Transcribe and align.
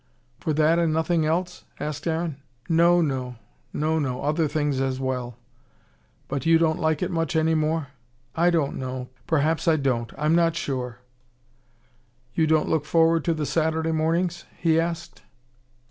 "For 0.39 0.51
that 0.53 0.79
and 0.79 0.91
nothing 0.91 1.27
else?" 1.27 1.63
asked 1.79 2.07
Aaron. 2.07 2.37
"No, 2.67 3.01
no! 3.01 3.35
No, 3.71 3.99
no! 3.99 4.23
Other 4.23 4.47
things 4.47 4.81
as 4.81 4.99
well." 4.99 5.37
"But 6.27 6.43
you 6.43 6.57
don't 6.57 6.79
like 6.79 7.03
it 7.03 7.11
much 7.11 7.35
any 7.35 7.53
more?" 7.53 7.89
"I 8.35 8.49
don't 8.49 8.77
know. 8.77 9.09
Perhaps 9.27 9.67
I 9.67 9.75
don't. 9.75 10.11
I'm 10.17 10.33
not 10.33 10.55
sure." 10.55 10.97
"You 12.33 12.47
don't 12.47 12.67
look 12.67 12.85
forward 12.85 13.23
to 13.25 13.35
the 13.35 13.45
Saturday 13.45 13.91
mornings?" 13.91 14.45
he 14.57 14.79
asked. 14.79 15.21